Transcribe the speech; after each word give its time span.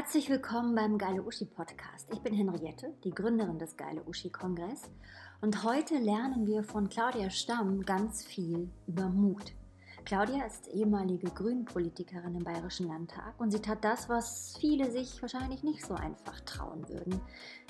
Herzlich 0.00 0.30
willkommen 0.30 0.76
beim 0.76 0.96
Geile 0.96 1.24
Uschi 1.24 1.44
Podcast. 1.44 2.08
Ich 2.12 2.20
bin 2.20 2.32
Henriette, 2.32 2.94
die 3.02 3.10
Gründerin 3.10 3.58
des 3.58 3.76
Geile 3.76 4.00
Uschi 4.04 4.30
Kongress 4.30 4.82
und 5.40 5.64
heute 5.64 5.98
lernen 5.98 6.46
wir 6.46 6.62
von 6.62 6.88
Claudia 6.88 7.30
Stamm 7.30 7.84
ganz 7.84 8.24
viel 8.24 8.70
über 8.86 9.08
Mut. 9.08 9.54
Claudia 10.04 10.46
ist 10.46 10.68
ehemalige 10.68 11.28
Grünpolitikerin 11.32 12.36
im 12.36 12.44
Bayerischen 12.44 12.86
Landtag 12.86 13.34
und 13.40 13.50
sie 13.50 13.58
tat 13.58 13.82
das, 13.82 14.08
was 14.08 14.56
viele 14.60 14.88
sich 14.92 15.20
wahrscheinlich 15.20 15.64
nicht 15.64 15.84
so 15.84 15.94
einfach 15.94 16.38
trauen 16.42 16.88
würden. 16.88 17.20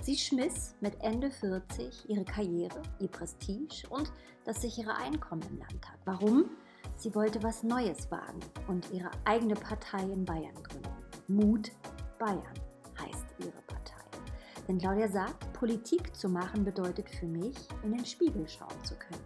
Sie 0.02 0.18
schmiss 0.18 0.74
mit 0.82 1.02
Ende 1.02 1.30
40 1.30 2.10
ihre 2.10 2.26
Karriere, 2.26 2.82
ihr 3.00 3.08
Prestige 3.08 3.88
und 3.88 4.12
das 4.44 4.60
sichere 4.60 4.94
Einkommen 4.96 5.44
im 5.48 5.60
Landtag. 5.60 5.96
Warum? 6.04 6.50
Sie 6.94 7.14
wollte 7.14 7.42
was 7.42 7.62
Neues 7.62 8.10
wagen 8.10 8.40
und 8.66 8.92
ihre 8.92 9.10
eigene 9.24 9.54
Partei 9.54 10.02
in 10.02 10.26
Bayern 10.26 10.62
gründen. 10.62 10.90
Mut 11.26 11.70
Bayern 12.18 12.42
heißt 12.98 13.26
ihre 13.38 13.62
Partei. 13.66 13.94
Denn 14.66 14.78
Claudia 14.78 15.08
sagt, 15.08 15.52
Politik 15.52 16.14
zu 16.14 16.28
machen 16.28 16.64
bedeutet 16.64 17.08
für 17.08 17.26
mich, 17.26 17.56
in 17.82 17.92
den 17.92 18.04
Spiegel 18.04 18.46
schauen 18.48 18.84
zu 18.84 18.94
können. 18.96 19.24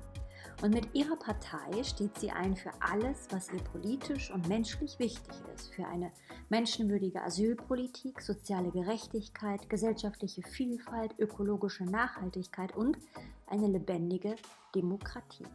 Und 0.63 0.73
mit 0.73 0.95
ihrer 0.95 1.17
Partei 1.17 1.83
steht 1.83 2.17
sie 2.19 2.31
ein 2.31 2.55
für 2.55 2.71
alles, 2.79 3.27
was 3.31 3.51
ihr 3.53 3.59
politisch 3.65 4.31
und 4.31 4.47
menschlich 4.49 4.97
wichtig 5.01 5.35
ist. 5.57 5.75
Für 5.75 5.87
eine 5.89 6.13
menschenwürdige 6.51 7.21
Asylpolitik, 7.21 8.21
soziale 8.21 8.71
Gerechtigkeit, 8.71 9.69
gesellschaftliche 9.69 10.43
Vielfalt, 10.43 11.19
ökologische 11.19 11.85
Nachhaltigkeit 11.85 12.77
und 12.77 12.97
eine 13.49 13.67
lebendige 13.67 14.37
Demokratie. 14.73 15.47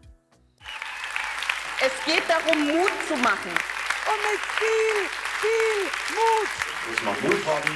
Es 1.80 2.06
geht 2.06 2.24
darum, 2.28 2.68
Mut 2.68 2.92
zu 3.08 3.16
machen. 3.18 3.52
Und 3.52 4.22
mit 4.32 4.42
viel, 4.42 5.08
viel 5.40 6.16
Mut. 6.16 6.67
Muss 6.90 7.04
man 7.04 7.14
Mut 7.22 7.46
haben. 7.46 7.72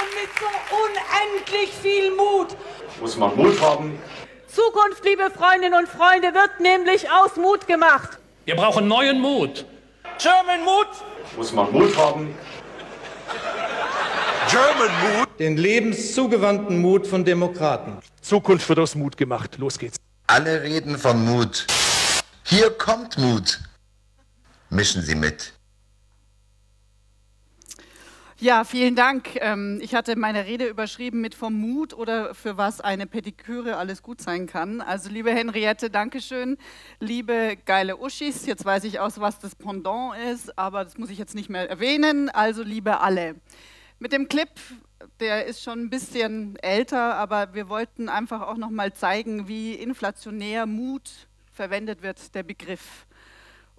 Und 0.00 0.10
mit 0.20 0.30
so 0.38 0.46
unendlich 0.84 1.70
viel 1.82 2.10
Mut. 2.14 2.56
Muss 3.00 3.16
man 3.16 3.36
Mut 3.36 3.60
haben. 3.60 3.98
Zukunft, 4.48 5.04
liebe 5.04 5.30
Freundinnen 5.30 5.74
und 5.74 5.88
Freunde, 5.88 6.34
wird 6.34 6.58
nämlich 6.60 7.10
aus 7.10 7.36
Mut 7.36 7.66
gemacht. 7.66 8.18
Wir 8.44 8.56
brauchen 8.56 8.88
neuen 8.88 9.20
Mut. 9.20 9.64
German 10.18 10.64
Mut. 10.64 10.88
Muss 11.36 11.52
man 11.52 11.70
Mut 11.70 11.96
haben. 11.96 12.34
German 14.50 15.18
Mut. 15.18 15.28
Den 15.38 15.56
lebenszugewandten 15.56 16.80
Mut 16.80 17.06
von 17.06 17.24
Demokraten. 17.24 17.98
Zukunft 18.20 18.68
wird 18.68 18.80
aus 18.80 18.94
Mut 18.96 19.16
gemacht. 19.16 19.56
Los 19.58 19.78
geht's. 19.78 19.96
Alle 20.26 20.62
reden 20.62 20.98
von 20.98 21.24
Mut. 21.24 21.66
Hier 22.44 22.70
kommt 22.70 23.16
Mut. 23.16 23.60
Mischen 24.70 25.02
Sie 25.02 25.14
mit. 25.14 25.52
Ja, 28.42 28.64
vielen 28.64 28.96
Dank. 28.96 29.36
Ähm, 29.36 29.80
ich 29.82 29.94
hatte 29.94 30.16
meine 30.16 30.46
Rede 30.46 30.66
überschrieben 30.66 31.20
mit 31.20 31.34
vom 31.34 31.52
Mut 31.52 31.92
oder 31.92 32.34
für 32.34 32.56
was 32.56 32.80
eine 32.80 33.06
Pediküre 33.06 33.76
alles 33.76 34.02
gut 34.02 34.22
sein 34.22 34.46
kann. 34.46 34.80
Also 34.80 35.10
liebe 35.10 35.30
Henriette, 35.30 35.90
Dankeschön. 35.90 36.56
Liebe 37.00 37.58
geile 37.66 37.98
Uschis, 37.98 38.46
jetzt 38.46 38.64
weiß 38.64 38.84
ich 38.84 38.98
aus, 38.98 39.20
was 39.20 39.40
das 39.40 39.54
Pendant 39.54 40.16
ist, 40.32 40.56
aber 40.58 40.84
das 40.84 40.96
muss 40.96 41.10
ich 41.10 41.18
jetzt 41.18 41.34
nicht 41.34 41.50
mehr 41.50 41.68
erwähnen. 41.68 42.30
Also 42.30 42.62
liebe 42.62 43.00
alle. 43.00 43.34
Mit 43.98 44.12
dem 44.12 44.26
Clip, 44.26 44.48
der 45.20 45.44
ist 45.44 45.62
schon 45.62 45.78
ein 45.78 45.90
bisschen 45.90 46.56
älter, 46.60 47.16
aber 47.16 47.52
wir 47.52 47.68
wollten 47.68 48.08
einfach 48.08 48.40
auch 48.40 48.56
noch 48.56 48.70
mal 48.70 48.94
zeigen, 48.94 49.48
wie 49.48 49.74
inflationär 49.74 50.64
Mut 50.64 51.28
verwendet 51.52 52.00
wird, 52.00 52.34
der 52.34 52.42
Begriff. 52.42 53.04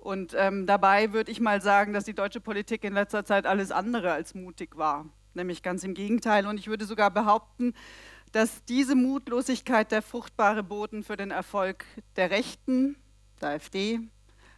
Und 0.02 0.34
ähm, 0.36 0.66
dabei 0.66 1.14
würde 1.14 1.30
ich 1.30 1.40
mal 1.40 1.62
sagen, 1.62 1.94
dass 1.94 2.06
die 2.06 2.16
deutsche 2.16 2.42
Politik 2.42 2.84
in 2.84 2.94
letzter 2.94 3.24
Zeit 3.24 3.46
alles 3.46 3.72
andere 3.72 4.12
als 4.12 4.34
mutig 4.34 4.76
war. 4.76 5.06
Nämlich 5.36 5.62
ganz 5.62 5.84
im 5.84 5.94
Gegenteil. 5.94 6.48
Und 6.48 6.60
ich 6.60 6.68
würde 6.68 6.86
sogar 6.86 7.12
behaupten, 7.12 7.76
dass 8.32 8.66
diese 8.66 8.96
Mutlosigkeit 8.96 9.92
der 9.92 10.02
fruchtbare 10.02 10.64
Boden 10.64 11.04
für 11.04 11.18
den 11.18 11.30
Erfolg 11.30 11.86
der 12.16 12.32
Rechten, 12.32 12.96
der 13.42 13.50
AfD, 13.50 14.00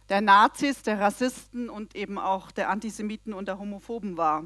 der 0.08 0.22
Nazis, 0.22 0.82
der 0.82 0.98
Rassisten 0.98 1.68
und 1.68 1.94
eben 1.94 2.18
auch 2.18 2.50
der 2.50 2.70
Antisemiten 2.70 3.34
und 3.34 3.46
der 3.46 3.58
Homophoben 3.58 4.16
war. 4.16 4.44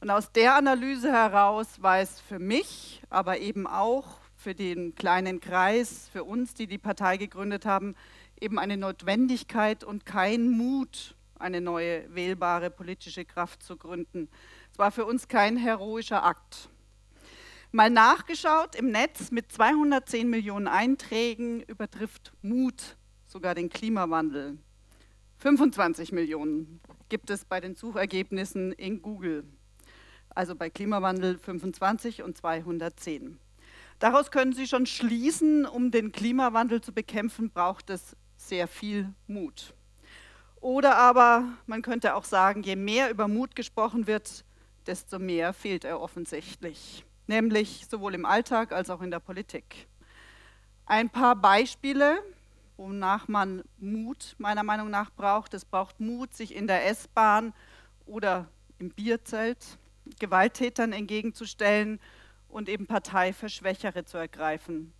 Und 0.00 0.10
aus 0.10 0.32
der 0.32 0.54
Analyse 0.54 1.10
heraus 1.10 1.80
war 1.80 1.98
es 1.98 2.20
für 2.20 2.38
mich, 2.38 3.02
aber 3.08 3.38
eben 3.38 3.66
auch 3.66 4.18
für 4.36 4.54
den 4.54 4.94
kleinen 4.94 5.40
Kreis, 5.40 6.10
für 6.12 6.24
uns, 6.24 6.52
die 6.52 6.66
die 6.66 6.78
Partei 6.78 7.16
gegründet 7.16 7.64
haben, 7.64 7.94
eben 8.40 8.58
eine 8.58 8.76
Notwendigkeit 8.76 9.84
und 9.84 10.06
kein 10.06 10.50
Mut, 10.50 11.14
eine 11.38 11.60
neue 11.60 12.14
wählbare 12.14 12.70
politische 12.70 13.24
Kraft 13.24 13.62
zu 13.62 13.76
gründen. 13.76 14.28
Es 14.72 14.78
war 14.78 14.90
für 14.90 15.04
uns 15.04 15.28
kein 15.28 15.56
heroischer 15.56 16.24
Akt. 16.24 16.68
Mal 17.72 17.90
nachgeschaut 17.90 18.74
im 18.74 18.90
Netz 18.90 19.30
mit 19.30 19.52
210 19.52 20.28
Millionen 20.28 20.66
Einträgen 20.66 21.62
übertrifft 21.62 22.32
Mut 22.42 22.96
sogar 23.26 23.54
den 23.54 23.68
Klimawandel. 23.68 24.58
25 25.38 26.12
Millionen 26.12 26.80
gibt 27.08 27.30
es 27.30 27.44
bei 27.44 27.60
den 27.60 27.76
Suchergebnissen 27.76 28.72
in 28.72 29.00
Google. 29.00 29.44
Also 30.30 30.54
bei 30.54 30.68
Klimawandel 30.68 31.38
25 31.38 32.22
und 32.22 32.36
210. 32.36 33.38
Daraus 34.00 34.30
können 34.30 34.52
Sie 34.52 34.66
schon 34.66 34.86
schließen, 34.86 35.66
um 35.66 35.90
den 35.90 36.10
Klimawandel 36.10 36.80
zu 36.80 36.92
bekämpfen, 36.92 37.50
braucht 37.50 37.90
es 37.90 38.16
sehr 38.40 38.66
viel 38.66 39.12
Mut. 39.26 39.74
Oder 40.60 40.96
aber 40.96 41.44
man 41.66 41.82
könnte 41.82 42.14
auch 42.14 42.24
sagen, 42.24 42.62
je 42.62 42.76
mehr 42.76 43.10
über 43.10 43.28
Mut 43.28 43.54
gesprochen 43.56 44.06
wird, 44.06 44.44
desto 44.86 45.18
mehr 45.18 45.52
fehlt 45.52 45.84
er 45.84 46.00
offensichtlich, 46.00 47.04
nämlich 47.26 47.86
sowohl 47.88 48.14
im 48.14 48.26
Alltag 48.26 48.72
als 48.72 48.90
auch 48.90 49.02
in 49.02 49.10
der 49.10 49.20
Politik. 49.20 49.86
Ein 50.86 51.08
paar 51.08 51.36
Beispiele, 51.36 52.22
wonach 52.76 53.28
man 53.28 53.62
Mut 53.78 54.34
meiner 54.38 54.62
Meinung 54.62 54.90
nach 54.90 55.10
braucht. 55.10 55.54
Es 55.54 55.64
braucht 55.64 56.00
Mut, 56.00 56.34
sich 56.34 56.54
in 56.54 56.66
der 56.66 56.86
S-Bahn 56.88 57.52
oder 58.06 58.48
im 58.78 58.90
Bierzelt 58.90 59.78
Gewalttätern 60.18 60.92
entgegenzustellen 60.92 62.00
und 62.48 62.68
eben 62.68 62.86
Partei 62.86 63.32
für 63.32 63.48
Schwächere 63.48 64.04
zu 64.04 64.16
ergreifen. 64.18 64.92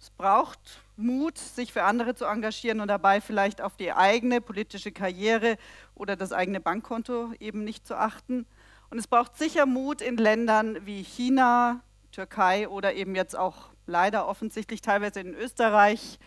Es 0.00 0.10
braucht 0.10 0.80
Mut, 0.96 1.38
sich 1.38 1.72
für 1.72 1.82
andere 1.82 2.14
zu 2.14 2.24
engagieren 2.24 2.80
und 2.80 2.88
dabei 2.88 3.20
vielleicht 3.20 3.60
auf 3.60 3.76
die 3.76 3.92
eigene 3.92 4.40
politische 4.40 4.92
Karriere 4.92 5.56
oder 5.94 6.14
das 6.14 6.32
eigene 6.32 6.60
Bankkonto 6.60 7.32
eben 7.40 7.64
nicht 7.64 7.86
zu 7.86 7.96
achten. 7.96 8.46
Und 8.90 8.98
es 8.98 9.06
braucht 9.06 9.36
sicher 9.36 9.66
Mut 9.66 10.00
in 10.00 10.16
Ländern 10.16 10.86
wie 10.86 11.02
China, 11.02 11.80
Türkei 12.12 12.68
oder 12.68 12.94
eben 12.94 13.14
jetzt 13.14 13.36
auch 13.36 13.70
leider 13.86 14.28
offensichtlich 14.28 14.80
teilweise 14.80 15.20
in 15.20 15.34
Österreich 15.34 16.18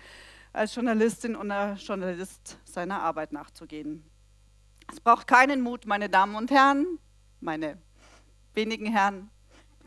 als 0.54 0.76
Journalistin 0.76 1.36
und 1.36 1.52
Journalist 1.78 2.58
seiner 2.66 3.02
Arbeit 3.02 3.32
nachzugehen. 3.32 4.04
Es 4.92 5.00
braucht 5.00 5.28
keinen 5.28 5.62
Mut, 5.62 5.86
meine 5.86 6.10
Damen 6.10 6.36
und 6.36 6.52
Herren, 6.52 7.00
meine 7.40 7.78
wenigen 8.54 8.86
Herren, 8.86 9.30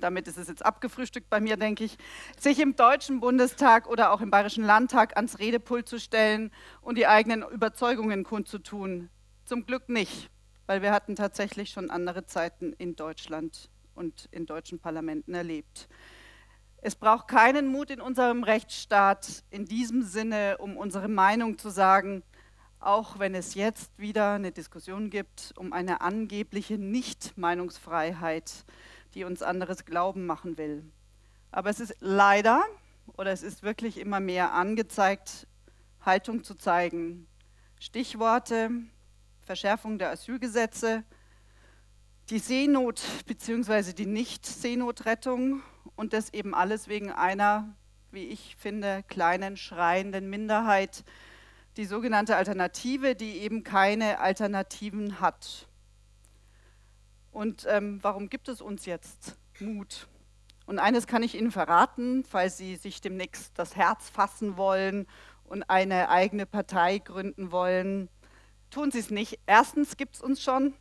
damit 0.05 0.29
ist 0.29 0.37
es 0.37 0.49
jetzt 0.49 0.65
abgefrühstückt 0.65 1.31
bei 1.31 1.41
mir, 1.41 1.57
denke 1.57 1.83
ich, 1.83 1.97
sich 2.39 2.61
im 2.61 2.77
Deutschen 2.77 3.21
Bundestag 3.21 3.89
oder 3.89 4.13
auch 4.13 4.21
im 4.21 4.31
Bayerischen 4.31 4.63
Landtag 4.63 5.17
ans 5.17 5.39
Redepult 5.39 5.89
zu 5.89 5.99
stellen 5.99 6.53
und 6.83 6.99
die 6.99 7.07
eigenen 7.07 7.43
Überzeugungen 7.43 8.23
kundzutun. 8.23 9.09
Zum 9.47 9.65
Glück 9.65 9.89
nicht, 9.89 10.31
weil 10.67 10.83
wir 10.83 10.93
hatten 10.93 11.17
tatsächlich 11.17 11.71
schon 11.71 11.91
andere 11.91 12.27
Zeiten 12.27 12.75
in 12.75 12.97
Deutschland 12.97 13.71
und 13.95 14.29
in 14.31 14.45
deutschen 14.45 14.79
Parlamenten 14.79 15.35
erlebt. 15.35 15.89
Es 16.83 16.95
braucht 16.95 17.29
keinen 17.29 17.69
Mut 17.69 17.91
in 17.91 18.03
unserem 18.03 18.45
Rechtsstaat 18.45 19.43
in 19.49 19.65
diesem 19.65 20.03
Sinne, 20.03 20.59
um 20.59 20.77
unsere 20.77 21.09
Meinung 21.09 21.57
zu 21.57 21.71
sagen, 21.71 22.23
auch 22.79 23.19
wenn 23.19 23.35
es 23.35 23.55
jetzt 23.55 23.99
wieder 23.99 24.33
eine 24.33 24.53
Diskussion 24.53 25.09
gibt 25.09 25.55
um 25.57 25.73
eine 25.73 26.03
angebliche 26.03 26.77
Nicht-Meinungsfreiheit 26.77 28.67
die 29.15 29.25
uns 29.25 29.43
anderes 29.43 29.85
glauben 29.85 30.27
machen 30.27 30.59
will. 30.59 30.85
Aber 31.51 31.71
es 31.71 31.81
ist 31.81 31.95
leider 32.01 32.65
oder 33.17 33.31
es 33.31 33.43
ist 33.43 33.63
wirklich 33.63 33.99
immer 33.99 34.21
mehr 34.21 34.53
angezeigt, 34.53 35.47
Haltung 36.01 36.43
zu 36.45 36.55
zeigen. 36.55 37.27
Stichworte, 37.79 38.71
Verschärfung 39.43 39.99
der 39.99 40.11
Asylgesetze, 40.11 41.05
die 42.31 42.39
Seenot 42.39 43.03
bzw. 43.27 43.93
die 43.93 44.07
Nicht-Seenotrettung 44.07 45.63
und 45.97 46.13
das 46.13 46.33
eben 46.33 46.55
alles 46.55 46.89
wegen 46.89 47.13
einer, 47.13 47.75
wie 48.11 48.27
ich 48.27 48.57
finde, 48.57 49.05
kleinen, 49.09 49.57
schreienden 49.57 50.31
Minderheit, 50.31 51.05
die 51.77 51.85
sogenannte 51.85 52.37
Alternative, 52.37 53.15
die 53.15 53.39
eben 53.39 53.65
keine 53.65 54.21
Alternativen 54.21 55.21
hat. 55.21 55.69
Und 57.35 57.67
ähm, 57.69 57.99
warum 58.01 58.31
gibt 58.31 58.49
es 58.49 58.61
uns 58.61 58.87
jetzt 58.87 59.37
Mut? 59.59 60.07
Und 60.67 60.79
eines 60.79 61.09
kann 61.09 61.25
ich 61.25 61.35
Ihnen 61.35 61.51
verraten, 61.51 62.23
falls 62.23 62.57
Sie 62.57 62.77
sich 62.77 63.01
demnächst 63.01 63.59
das 63.59 63.75
Herz 63.75 64.09
fassen 64.09 64.57
wollen 64.57 65.09
und 65.45 65.65
eine 65.65 66.11
eigene 66.11 66.47
Partei 66.47 66.99
gründen 66.99 67.51
wollen. 67.51 68.09
Tun 68.71 68.93
Sie 68.93 69.01
es 69.01 69.11
nicht. 69.11 69.41
Erstens 69.47 69.97
gibt 69.97 70.15
es 70.15 70.23
uns 70.23 70.45
schon. 70.45 70.75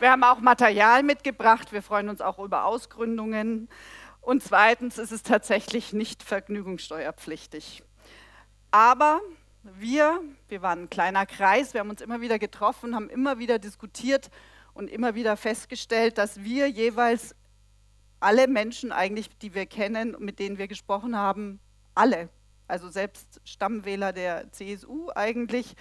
Wir 0.00 0.10
haben 0.10 0.24
auch 0.24 0.40
Material 0.40 1.02
mitgebracht. 1.02 1.70
Wir 1.70 1.82
freuen 1.82 2.08
uns 2.08 2.22
auch 2.22 2.38
über 2.38 2.64
Ausgründungen. 2.64 3.68
Und 4.22 4.42
zweitens 4.42 4.96
ist 4.96 5.12
es 5.12 5.22
tatsächlich 5.22 5.92
nicht 5.92 6.22
vergnügungssteuerpflichtig. 6.22 7.82
Aber 8.70 9.20
wir, 9.62 10.22
wir 10.48 10.62
waren 10.62 10.84
ein 10.84 10.90
kleiner 10.90 11.26
Kreis, 11.26 11.74
wir 11.74 11.80
haben 11.80 11.90
uns 11.90 12.00
immer 12.00 12.22
wieder 12.22 12.38
getroffen, 12.38 12.94
haben 12.94 13.10
immer 13.10 13.38
wieder 13.38 13.58
diskutiert 13.58 14.30
und 14.78 14.88
immer 14.88 15.16
wieder 15.16 15.36
festgestellt, 15.36 16.18
dass 16.18 16.44
wir 16.44 16.68
jeweils 16.68 17.34
alle 18.20 18.46
Menschen 18.46 18.92
eigentlich, 18.92 19.28
die 19.38 19.52
wir 19.52 19.66
kennen 19.66 20.14
und 20.14 20.24
mit 20.24 20.38
denen 20.38 20.56
wir 20.56 20.68
gesprochen 20.68 21.16
haben, 21.16 21.58
alle, 21.96 22.28
also 22.68 22.88
selbst 22.88 23.40
Stammwähler 23.44 24.12
der 24.12 24.52
CSU 24.52 25.10
eigentlich, 25.16 25.74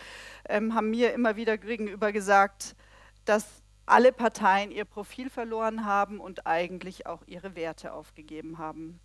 ähm, 0.50 0.74
haben 0.74 0.90
mir 0.90 1.14
immer 1.14 1.36
wieder 1.36 1.60
gegenüber 1.60 2.12
gesagt, 2.12 2.76
dass 3.24 3.46
alle 3.86 4.12
Parteien 4.12 4.72
ihr 4.72 4.86
Profil 4.86 5.30
verloren 5.30 5.86
haben 5.86 6.20
und 6.20 6.48
eigentlich 6.48 7.06
auch 7.06 7.22
ihre 7.28 7.56
Werte 7.56 7.94
aufgegeben 7.94 8.58
haben. 8.58 9.00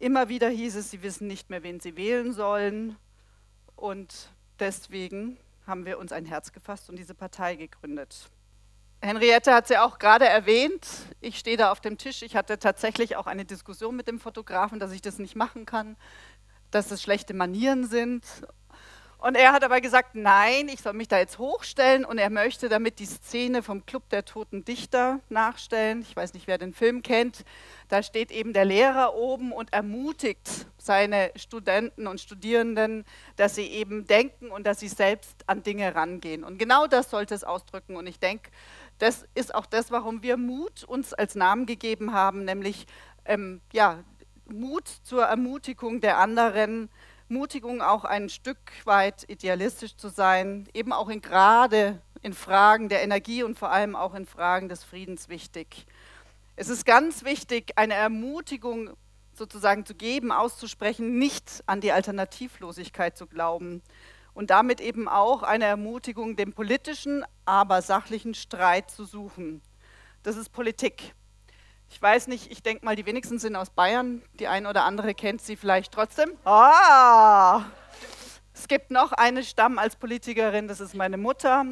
Immer 0.00 0.28
wieder 0.28 0.50
hieß 0.50 0.76
es, 0.76 0.90
sie 0.90 1.02
wissen 1.02 1.28
nicht 1.28 1.48
mehr, 1.48 1.62
wen 1.62 1.80
sie 1.80 1.96
wählen 1.96 2.34
sollen. 2.34 2.96
Und 3.74 4.30
deswegen 4.58 5.38
haben 5.66 5.86
wir 5.86 5.98
uns 5.98 6.12
ein 6.12 6.26
Herz 6.26 6.52
gefasst 6.52 6.90
und 6.90 6.96
diese 6.98 7.14
Partei 7.14 7.56
gegründet. 7.56 8.30
Henriette 9.02 9.52
hat 9.52 9.66
sie 9.66 9.78
auch 9.78 9.98
gerade 9.98 10.28
erwähnt. 10.28 10.86
Ich 11.20 11.36
stehe 11.36 11.56
da 11.56 11.72
auf 11.72 11.80
dem 11.80 11.98
Tisch. 11.98 12.22
Ich 12.22 12.36
hatte 12.36 12.60
tatsächlich 12.60 13.16
auch 13.16 13.26
eine 13.26 13.44
Diskussion 13.44 13.96
mit 13.96 14.06
dem 14.06 14.20
Fotografen, 14.20 14.78
dass 14.78 14.92
ich 14.92 15.02
das 15.02 15.18
nicht 15.18 15.34
machen 15.34 15.66
kann, 15.66 15.96
dass 16.70 16.92
es 16.92 17.02
schlechte 17.02 17.34
Manieren 17.34 17.84
sind 17.86 18.24
und 19.22 19.36
er 19.36 19.52
hat 19.52 19.62
aber 19.62 19.80
gesagt, 19.80 20.16
nein, 20.16 20.68
ich 20.68 20.80
soll 20.80 20.94
mich 20.94 21.06
da 21.06 21.16
jetzt 21.16 21.38
hochstellen 21.38 22.04
und 22.04 22.18
er 22.18 22.28
möchte 22.28 22.68
damit 22.68 22.98
die 22.98 23.06
Szene 23.06 23.62
vom 23.62 23.86
Club 23.86 24.08
der 24.08 24.24
toten 24.24 24.64
Dichter 24.64 25.20
nachstellen. 25.28 26.02
Ich 26.02 26.16
weiß 26.16 26.34
nicht, 26.34 26.48
wer 26.48 26.58
den 26.58 26.74
Film 26.74 27.04
kennt. 27.04 27.44
Da 27.88 28.02
steht 28.02 28.32
eben 28.32 28.52
der 28.52 28.64
Lehrer 28.64 29.14
oben 29.14 29.52
und 29.52 29.72
ermutigt 29.72 30.66
seine 30.76 31.30
Studenten 31.36 32.08
und 32.08 32.20
Studierenden, 32.20 33.04
dass 33.36 33.54
sie 33.54 33.66
eben 33.66 34.08
denken 34.08 34.50
und 34.50 34.66
dass 34.66 34.80
sie 34.80 34.88
selbst 34.88 35.36
an 35.46 35.62
Dinge 35.62 35.94
rangehen. 35.94 36.42
Und 36.42 36.58
genau 36.58 36.88
das 36.88 37.08
sollte 37.08 37.36
es 37.36 37.44
ausdrücken. 37.44 37.94
Und 37.94 38.08
ich 38.08 38.18
denke, 38.18 38.50
das 39.02 39.26
ist 39.34 39.52
auch 39.52 39.66
das, 39.66 39.90
warum 39.90 40.22
wir 40.22 40.36
Mut 40.36 40.84
uns 40.84 41.12
als 41.12 41.34
Namen 41.34 41.66
gegeben 41.66 42.12
haben, 42.12 42.44
nämlich 42.44 42.86
ähm, 43.24 43.60
ja, 43.72 44.04
Mut 44.46 44.86
zur 44.86 45.24
Ermutigung 45.24 46.00
der 46.00 46.18
anderen, 46.18 46.88
Mutigung, 47.28 47.82
auch 47.82 48.04
ein 48.04 48.28
Stück 48.28 48.60
weit 48.84 49.28
idealistisch 49.28 49.96
zu 49.96 50.08
sein, 50.08 50.68
eben 50.72 50.92
auch 50.92 51.08
in, 51.08 51.20
gerade 51.20 52.00
in 52.20 52.32
Fragen 52.32 52.88
der 52.88 53.02
Energie 53.02 53.42
und 53.42 53.58
vor 53.58 53.72
allem 53.72 53.96
auch 53.96 54.14
in 54.14 54.24
Fragen 54.24 54.68
des 54.68 54.84
Friedens 54.84 55.28
wichtig. 55.28 55.84
Es 56.54 56.68
ist 56.68 56.86
ganz 56.86 57.24
wichtig, 57.24 57.72
eine 57.74 57.94
Ermutigung 57.94 58.90
sozusagen 59.32 59.84
zu 59.84 59.96
geben, 59.96 60.30
auszusprechen, 60.30 61.18
nicht 61.18 61.64
an 61.66 61.80
die 61.80 61.90
Alternativlosigkeit 61.90 63.18
zu 63.18 63.26
glauben 63.26 63.82
und 64.34 64.50
damit 64.50 64.80
eben 64.80 65.08
auch 65.08 65.42
eine 65.42 65.66
Ermutigung, 65.66 66.36
den 66.36 66.52
politischen, 66.52 67.24
aber 67.44 67.82
sachlichen 67.82 68.34
Streit 68.34 68.90
zu 68.90 69.04
suchen. 69.04 69.62
Das 70.22 70.36
ist 70.36 70.50
Politik. 70.50 71.14
Ich 71.90 72.00
weiß 72.00 72.28
nicht, 72.28 72.50
ich 72.50 72.62
denke 72.62 72.84
mal, 72.84 72.96
die 72.96 73.04
wenigsten 73.04 73.38
sind 73.38 73.54
aus 73.54 73.68
Bayern. 73.68 74.22
Die 74.38 74.48
eine 74.48 74.68
oder 74.70 74.84
andere 74.84 75.14
kennt 75.14 75.42
sie 75.42 75.56
vielleicht 75.56 75.92
trotzdem. 75.92 76.32
Ah! 76.44 77.64
Es 78.54 78.68
gibt 78.68 78.90
noch 78.90 79.12
einen 79.12 79.42
Stamm 79.42 79.78
als 79.78 79.96
Politikerin, 79.96 80.68
das 80.68 80.80
ist 80.80 80.94
meine 80.94 81.16
Mutter. 81.16 81.64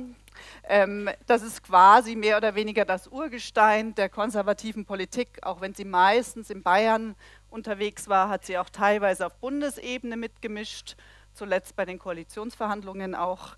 Ähm, 0.65 1.09
das 1.27 1.43
ist 1.43 1.63
quasi 1.63 2.17
mehr 2.17 2.37
oder 2.37 2.55
weniger 2.55 2.85
das 2.85 3.07
Urgestein 3.09 3.95
der 3.95 4.09
konservativen 4.09 4.85
Politik. 4.85 5.39
Auch 5.43 5.61
wenn 5.61 5.75
sie 5.75 5.85
meistens 5.85 6.51
in 6.51 6.63
Bayern 6.63 7.17
unterwegs 7.51 8.09
war, 8.09 8.29
hat 8.29 8.45
sie 8.45 8.59
auch 8.59 8.71
teilweise 8.71 9.27
auf 9.27 9.37
Bundesebene 9.37 10.17
mitgemischt, 10.17 10.97
zuletzt 11.35 11.77
bei 11.77 11.85
den 11.85 11.99
Koalitionsverhandlungen 11.99 13.15
auch. 13.15 13.57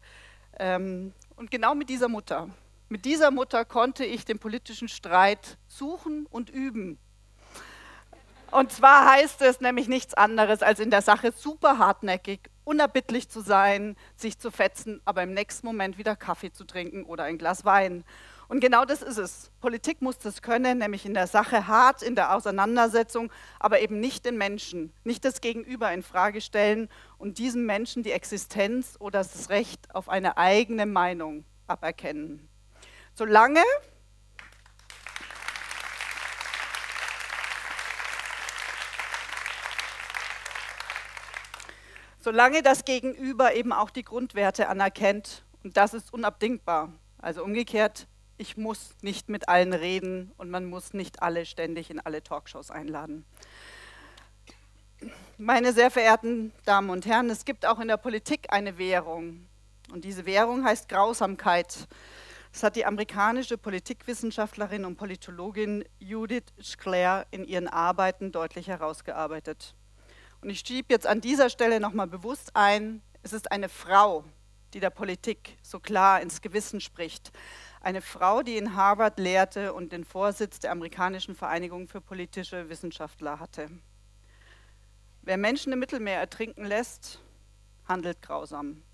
Ähm, 0.58 1.12
und 1.36 1.50
genau 1.50 1.74
mit 1.74 1.88
dieser 1.88 2.08
Mutter 2.08 2.48
mit 2.92 3.06
dieser 3.06 3.30
Mutter 3.30 3.64
konnte 3.64 4.04
ich 4.04 4.26
den 4.26 4.38
politischen 4.38 4.86
Streit 4.86 5.56
suchen 5.66 6.26
und 6.26 6.50
üben. 6.50 6.98
Und 8.50 8.70
zwar 8.70 9.10
heißt 9.10 9.40
es 9.40 9.62
nämlich 9.62 9.88
nichts 9.88 10.12
anderes, 10.12 10.62
als 10.62 10.78
in 10.78 10.90
der 10.90 11.00
Sache 11.00 11.32
super 11.34 11.78
hartnäckig, 11.78 12.50
unerbittlich 12.64 13.30
zu 13.30 13.40
sein, 13.40 13.96
sich 14.14 14.38
zu 14.38 14.50
fetzen, 14.50 15.00
aber 15.06 15.22
im 15.22 15.32
nächsten 15.32 15.66
Moment 15.66 15.96
wieder 15.96 16.16
Kaffee 16.16 16.52
zu 16.52 16.64
trinken 16.64 17.04
oder 17.04 17.24
ein 17.24 17.38
Glas 17.38 17.64
Wein. 17.64 18.04
Und 18.52 18.60
genau 18.60 18.84
das 18.84 19.00
ist 19.00 19.16
es. 19.16 19.50
Politik 19.62 20.02
muss 20.02 20.18
das 20.18 20.42
können, 20.42 20.76
nämlich 20.76 21.06
in 21.06 21.14
der 21.14 21.26
Sache 21.26 21.68
hart, 21.68 22.02
in 22.02 22.14
der 22.14 22.36
Auseinandersetzung, 22.36 23.32
aber 23.58 23.80
eben 23.80 23.98
nicht 23.98 24.26
den 24.26 24.36
Menschen, 24.36 24.92
nicht 25.04 25.24
das 25.24 25.40
Gegenüber 25.40 25.90
in 25.90 26.02
Frage 26.02 26.42
stellen 26.42 26.90
und 27.16 27.38
diesem 27.38 27.64
Menschen 27.64 28.02
die 28.02 28.12
Existenz 28.12 28.98
oder 29.00 29.20
das 29.20 29.48
Recht 29.48 29.94
auf 29.94 30.10
eine 30.10 30.36
eigene 30.36 30.84
Meinung 30.84 31.46
aberkennen. 31.66 32.46
Solange 33.14 33.62
solange 42.18 42.60
das 42.62 42.84
Gegenüber 42.84 43.54
eben 43.54 43.72
auch 43.72 43.88
die 43.88 44.04
Grundwerte 44.04 44.68
anerkennt, 44.68 45.42
und 45.64 45.78
das 45.78 45.94
ist 45.94 46.12
unabdingbar. 46.12 46.92
Also 47.16 47.42
umgekehrt, 47.42 48.08
ich 48.42 48.56
muss 48.56 48.96
nicht 49.02 49.28
mit 49.28 49.48
allen 49.48 49.72
reden 49.72 50.32
und 50.36 50.50
man 50.50 50.64
muss 50.66 50.94
nicht 50.94 51.22
alle 51.22 51.46
ständig 51.46 51.90
in 51.90 52.00
alle 52.00 52.24
Talkshows 52.24 52.72
einladen. 52.72 53.24
Meine 55.38 55.72
sehr 55.72 55.92
verehrten 55.92 56.52
Damen 56.64 56.90
und 56.90 57.06
Herren, 57.06 57.30
es 57.30 57.44
gibt 57.44 57.64
auch 57.64 57.78
in 57.78 57.86
der 57.86 57.98
Politik 57.98 58.52
eine 58.52 58.78
Währung. 58.78 59.46
Und 59.92 60.04
diese 60.04 60.26
Währung 60.26 60.64
heißt 60.64 60.88
Grausamkeit. 60.88 61.86
Das 62.52 62.64
hat 62.64 62.74
die 62.74 62.84
amerikanische 62.84 63.58
Politikwissenschaftlerin 63.58 64.84
und 64.84 64.96
Politologin 64.96 65.84
Judith 66.00 66.52
Schkler 66.58 67.26
in 67.30 67.44
ihren 67.44 67.68
Arbeiten 67.68 68.32
deutlich 68.32 68.66
herausgearbeitet. 68.66 69.76
Und 70.40 70.50
ich 70.50 70.64
schiebe 70.66 70.92
jetzt 70.92 71.06
an 71.06 71.20
dieser 71.20 71.48
Stelle 71.48 71.78
nochmal 71.78 72.08
bewusst 72.08 72.50
ein, 72.54 73.02
es 73.22 73.32
ist 73.32 73.52
eine 73.52 73.68
Frau, 73.68 74.24
die 74.74 74.80
der 74.80 74.90
Politik 74.90 75.58
so 75.62 75.78
klar 75.78 76.20
ins 76.20 76.40
Gewissen 76.40 76.80
spricht. 76.80 77.30
Eine 77.84 78.00
Frau, 78.00 78.44
die 78.44 78.58
in 78.58 78.76
Harvard 78.76 79.18
lehrte 79.18 79.72
und 79.74 79.90
den 79.90 80.04
Vorsitz 80.04 80.60
der 80.60 80.70
amerikanischen 80.70 81.34
Vereinigung 81.34 81.88
für 81.88 82.00
politische 82.00 82.68
Wissenschaftler 82.68 83.40
hatte. 83.40 83.68
Wer 85.22 85.36
Menschen 85.36 85.72
im 85.72 85.80
Mittelmeer 85.80 86.20
ertrinken 86.20 86.64
lässt, 86.64 87.20
handelt 87.88 88.22
grausam. 88.22 88.84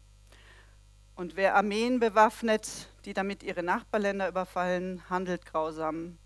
Und 1.17 1.37
wer 1.37 1.55
Armeen 1.55 2.01
bewaffnet, 2.01 2.89
die 3.05 3.13
damit 3.13 3.43
ihre 3.43 3.63
Nachbarländer 3.63 4.27
überfallen, 4.27 5.03
handelt 5.11 5.45
grausam. 5.45 6.17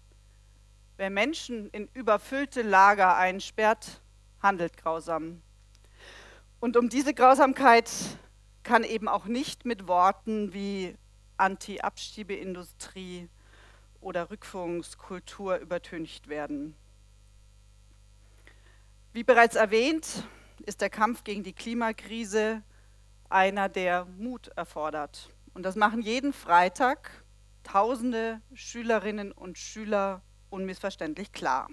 Wer 0.97 1.11
Menschen 1.11 1.69
in 1.71 1.89
überfüllte 1.95 2.63
Lager 2.63 3.17
einsperrt, 3.17 4.01
handelt 4.41 4.77
grausam. 4.77 5.43
Und 6.61 6.77
um 6.77 6.89
diese 6.89 7.13
Grausamkeit 7.13 7.91
kann 8.63 8.85
eben 8.85 9.09
auch 9.09 9.25
nicht 9.25 9.65
mit 9.65 9.89
Worten 9.89 10.55
wie 10.55 10.97
Anti-Abschiebeindustrie 11.43 13.29
oder 14.01 14.31
Rückführungskultur 14.31 15.57
übertüncht 15.57 16.29
werden. 16.29 16.77
Wie 19.13 19.25
bereits 19.25 19.57
erwähnt, 19.57 20.23
ist 20.65 20.81
der 20.81 20.89
Kampf 20.89 21.25
gegen 21.25 21.43
die 21.43 21.53
Klimakrise 21.53 22.63
einer, 23.29 23.69
der 23.69 24.05
Mut 24.05 24.49
erfordert. 24.55 25.31
Und 25.53 25.65
das 25.65 25.75
machen 25.75 26.01
jeden 26.01 26.33
Freitag 26.33 27.11
tausende 27.65 28.41
Schülerinnen 28.55 29.33
und 29.33 29.59
Schüler 29.59 30.23
unmissverständlich 30.49 31.33
klar. 31.33 31.69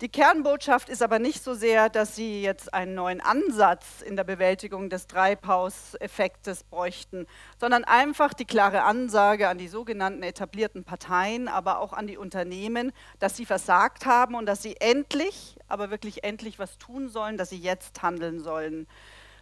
Die 0.00 0.08
Kernbotschaft 0.08 0.88
ist 0.88 1.02
aber 1.02 1.20
nicht 1.20 1.44
so 1.44 1.54
sehr, 1.54 1.88
dass 1.88 2.16
sie 2.16 2.42
jetzt 2.42 2.74
einen 2.74 2.96
neuen 2.96 3.20
Ansatz 3.20 4.02
in 4.04 4.16
der 4.16 4.24
Bewältigung 4.24 4.90
des 4.90 5.06
Treibhauseffektes 5.06 6.64
bräuchten, 6.64 7.28
sondern 7.60 7.84
einfach 7.84 8.34
die 8.34 8.44
klare 8.44 8.82
Ansage 8.82 9.48
an 9.48 9.56
die 9.56 9.68
sogenannten 9.68 10.24
etablierten 10.24 10.82
Parteien, 10.82 11.46
aber 11.46 11.78
auch 11.78 11.92
an 11.92 12.08
die 12.08 12.16
Unternehmen, 12.16 12.92
dass 13.20 13.36
sie 13.36 13.46
versagt 13.46 14.04
haben 14.04 14.34
und 14.34 14.46
dass 14.46 14.62
sie 14.62 14.76
endlich, 14.80 15.56
aber 15.68 15.90
wirklich 15.90 16.24
endlich 16.24 16.58
was 16.58 16.76
tun 16.76 17.08
sollen, 17.08 17.36
dass 17.36 17.50
sie 17.50 17.60
jetzt 17.60 18.02
handeln 18.02 18.40
sollen. 18.40 18.88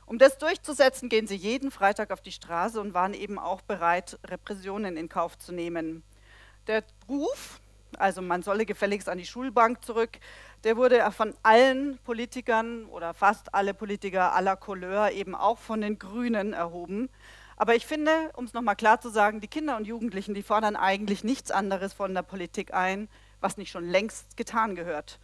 Um 0.05 0.19
das 0.19 0.37
durchzusetzen, 0.37 1.09
gehen 1.09 1.27
sie 1.27 1.37
jeden 1.37 1.71
Freitag 1.71 2.11
auf 2.11 2.21
die 2.21 2.31
Straße 2.31 2.79
und 2.79 2.93
waren 2.93 3.15
eben 3.15 3.39
auch 3.39 3.63
bereit, 3.63 4.19
Repressionen 4.27 4.99
in 4.99 5.09
Kauf 5.09 5.39
zu 5.39 5.53
nehmen. 5.53 6.03
Der 6.67 6.85
Ruf, 7.09 7.62
also 7.99 8.23
man 8.23 8.43
solle 8.43 8.67
gefälligst 8.67 9.09
an 9.09 9.19
die 9.19 9.27
Schulbank 9.27 9.85
zurück, 9.85 10.19
der 10.65 10.77
wurde 10.77 11.11
von 11.13 11.35
allen 11.43 11.99
Politikern 12.05 12.87
oder 12.87 13.15
fast 13.15 13.55
alle 13.55 13.75
Politiker 13.75 14.35
aller 14.35 14.57
Couleur, 14.57 15.11
eben 15.11 15.35
auch 15.35 15.59
von 15.59 15.81
den 15.81 15.99
Grünen 15.99 16.53
erhoben. 16.53 17.09
Aber 17.57 17.75
ich 17.75 17.87
finde, 17.87 18.11
um 18.35 18.45
es 18.45 18.55
nochmal 18.55 18.77
klar 18.77 19.01
zu 19.01 19.09
sagen, 19.09 19.41
die 19.41 19.49
Kinder 19.49 19.77
und 19.77 19.87
Jugendlichen, 19.87 20.35
die 20.35 20.43
fordern 20.43 20.77
eigentlich 20.77 21.23
nichts 21.25 21.51
anderes 21.51 21.93
von 21.93 22.15
der 22.15 22.23
Politik 22.23 22.75
ein, 22.75 23.09
was 23.41 23.57
nicht 23.57 23.71
schon 23.71 23.89
längst 23.89 24.37
getan 24.37 24.75
gehört. 24.75 25.19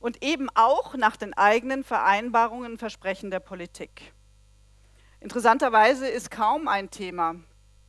Und 0.00 0.22
eben 0.22 0.48
auch 0.54 0.94
nach 0.94 1.16
den 1.16 1.34
eigenen 1.34 1.84
Vereinbarungen 1.84 2.72
und 2.72 2.78
Versprechen 2.78 3.30
der 3.30 3.40
Politik. 3.40 4.12
Interessanterweise 5.20 6.06
ist 6.06 6.30
kaum 6.30 6.68
ein 6.68 6.90
Thema 6.90 7.36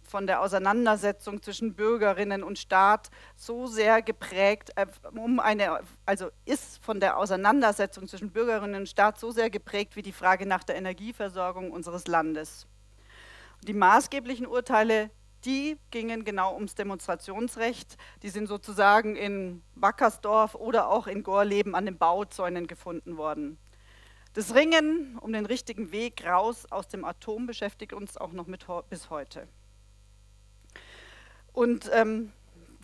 von 0.10 0.28
der 0.28 0.42
Auseinandersetzung 0.42 1.42
zwischen 1.42 1.76
Bürgerinnen 1.76 2.44
und 2.44 2.58
Staat 2.58 3.10
so 3.36 3.68
sehr 3.68 4.02
geprägt, 4.02 4.72
äh, 4.76 4.88
um 5.16 5.40
eine, 5.40 5.82
also 6.06 6.30
ist 6.46 6.84
von 6.84 7.00
der 7.00 7.18
Auseinandersetzung 7.18 8.08
zwischen 8.08 8.32
Bürgerinnen 8.32 8.82
und 8.82 8.90
Staat 8.90 9.20
so 9.20 9.32
sehr 9.32 9.50
geprägt 9.50 9.96
wie 9.96 10.02
die 10.02 10.12
Frage 10.12 10.46
nach 10.46 10.64
der 10.64 10.76
Energieversorgung 10.76 11.72
unseres 11.72 12.08
Landes. 12.08 12.68
Die 13.64 13.74
maßgeblichen 13.74 14.48
Urteile, 14.48 15.10
die 15.46 15.78
gingen 15.92 16.26
genau 16.26 16.54
ums 16.56 16.76
Demonstrationsrecht. 16.76 17.98
Die 18.24 18.30
sind 18.30 18.48
sozusagen 18.48 19.16
in 19.16 19.64
Wackersdorf 19.76 20.56
oder 20.56 20.90
auch 20.90 21.08
in 21.08 21.24
Gorleben 21.24 21.76
an 21.76 21.86
den 21.86 21.98
Bauzäunen 21.98 22.68
gefunden 22.68 23.18
worden. 23.18 23.58
Das 24.34 24.54
Ringen 24.54 25.18
um 25.20 25.34
den 25.34 25.46
richtigen 25.46 25.92
Weg 25.92 26.26
raus 26.26 26.68
aus 26.70 26.88
dem 26.88 27.06
Atom 27.06 27.48
beschäftigt 27.48 27.94
uns 27.94 28.18
auch 28.18 28.34
noch 28.34 28.46
mit, 28.46 28.68
bis 28.90 29.10
heute. 29.10 29.48
Und 31.58 31.90
ähm, 31.92 32.32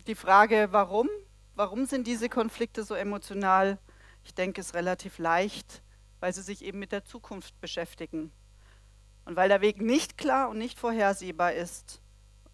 die 0.08 0.16
Frage, 0.16 0.66
warum? 0.72 1.08
Warum 1.54 1.86
sind 1.86 2.08
diese 2.08 2.28
Konflikte 2.28 2.82
so 2.82 2.96
emotional? 2.96 3.78
Ich 4.24 4.34
denke, 4.34 4.60
es 4.60 4.66
ist 4.66 4.74
relativ 4.74 5.18
leicht, 5.18 5.80
weil 6.18 6.32
sie 6.32 6.42
sich 6.42 6.64
eben 6.64 6.80
mit 6.80 6.90
der 6.90 7.04
Zukunft 7.04 7.60
beschäftigen. 7.60 8.32
Und 9.26 9.36
weil 9.36 9.48
der 9.48 9.60
Weg 9.60 9.80
nicht 9.80 10.18
klar 10.18 10.48
und 10.48 10.58
nicht 10.58 10.80
vorhersehbar 10.80 11.52
ist, 11.52 12.02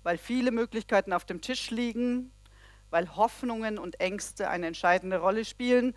weil 0.03 0.19
viele 0.19 0.51
Möglichkeiten 0.51 1.15
auf 1.15 1.25
dem 1.25 1.41
Tisch 1.41 1.71
liegen, 1.71 2.31
weil 2.91 3.17
Hoffnungen 3.17 3.79
und 3.79 3.99
Ängste 3.99 4.51
eine 4.51 4.67
entscheidende 4.67 5.21
Rolle 5.21 5.47
spielen, 5.47 5.97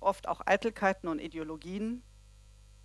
oft 0.00 0.26
auch 0.26 0.40
Eitelkeiten 0.46 1.06
und 1.06 1.18
Ideologien. 1.18 2.02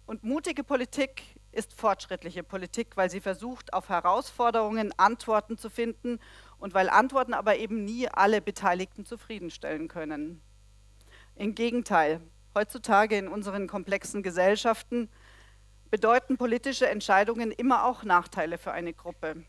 Und 0.08 0.25
mutige 0.25 0.65
Politik 0.65 1.24
ist 1.53 1.74
fortschrittliche 1.74 2.44
Politik, 2.44 2.98
weil 2.98 3.10
sie 3.10 3.22
versucht, 3.22 3.72
auf 3.72 3.88
Herausforderungen 3.88 4.91
Antworten 5.00 5.58
zu 5.58 5.70
finden 5.70 6.20
und 6.60 6.74
weil 6.74 6.90
Antworten 6.90 7.34
aber 7.34 7.58
eben 7.58 7.84
nie 7.84 8.08
alle 8.08 8.42
Beteiligten 8.42 9.06
zufriedenstellen 9.06 9.88
können. 9.88 10.42
Im 11.36 11.56
Gegenteil, 11.56 12.22
heutzutage 12.54 13.18
in 13.18 13.28
unseren 13.28 13.68
komplexen 13.68 14.24
Gesellschaften 14.24 15.10
bedeuten 15.92 16.38
politische 16.38 16.90
Entscheidungen 16.90 17.52
immer 17.52 17.86
auch 17.86 18.04
Nachteile 18.04 18.58
für 18.58 18.72
eine 18.72 18.94
Gruppe, 18.94 19.44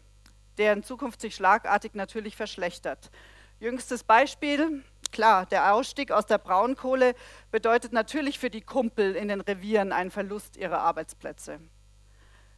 deren 0.58 0.82
Zukunft 0.82 1.20
sich 1.20 1.34
schlagartig 1.34 1.94
natürlich 1.94 2.36
verschlechtert. 2.36 3.10
Jüngstes 3.58 4.04
Beispiel, 4.04 4.84
klar, 5.12 5.46
der 5.46 5.72
Ausstieg 5.72 6.12
aus 6.12 6.26
der 6.26 6.38
Braunkohle 6.38 7.14
bedeutet 7.50 7.92
natürlich 7.92 8.38
für 8.38 8.50
die 8.50 8.60
Kumpel 8.60 9.16
in 9.16 9.28
den 9.28 9.40
Revieren 9.40 9.92
einen 9.92 10.10
Verlust 10.10 10.56
ihrer 10.56 10.80
Arbeitsplätze. 10.80 11.60